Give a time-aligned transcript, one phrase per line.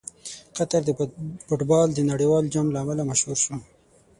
[0.57, 0.89] قطر د
[1.47, 3.55] فټبال د نړیوال جام له امله مشهور شو.